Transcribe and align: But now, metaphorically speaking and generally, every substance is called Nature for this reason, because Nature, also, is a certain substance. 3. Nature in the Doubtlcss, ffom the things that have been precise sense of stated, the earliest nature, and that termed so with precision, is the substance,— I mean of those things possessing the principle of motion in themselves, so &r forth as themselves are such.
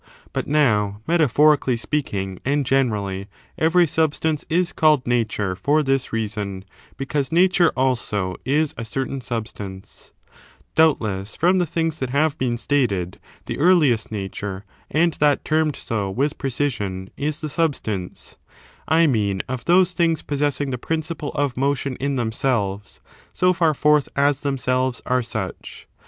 But 0.33 0.47
now, 0.47 0.99
metaphorically 1.05 1.77
speaking 1.77 2.39
and 2.43 2.65
generally, 2.65 3.27
every 3.55 3.85
substance 3.85 4.43
is 4.49 4.73
called 4.73 5.05
Nature 5.05 5.55
for 5.55 5.83
this 5.83 6.11
reason, 6.11 6.65
because 6.97 7.31
Nature, 7.31 7.71
also, 7.77 8.35
is 8.43 8.73
a 8.79 8.83
certain 8.83 9.21
substance. 9.21 10.11
3. 10.33 10.33
Nature 10.33 10.33
in 10.33 10.39
the 10.57 10.81
Doubtlcss, 11.05 11.37
ffom 11.37 11.59
the 11.59 11.65
things 11.67 11.99
that 11.99 12.09
have 12.09 12.35
been 12.39 12.53
precise 12.53 12.61
sense 12.61 12.61
of 12.63 12.63
stated, 12.63 13.19
the 13.45 13.59
earliest 13.59 14.11
nature, 14.11 14.65
and 14.89 15.13
that 15.19 15.45
termed 15.45 15.75
so 15.75 16.09
with 16.09 16.39
precision, 16.39 17.11
is 17.15 17.39
the 17.41 17.47
substance,— 17.47 18.39
I 18.87 19.05
mean 19.05 19.43
of 19.47 19.65
those 19.65 19.93
things 19.93 20.23
possessing 20.23 20.71
the 20.71 20.79
principle 20.79 21.31
of 21.35 21.55
motion 21.55 21.95
in 21.97 22.15
themselves, 22.15 23.01
so 23.33 23.55
&r 23.61 23.75
forth 23.75 24.09
as 24.15 24.39
themselves 24.39 25.03
are 25.05 25.21
such. 25.21 25.87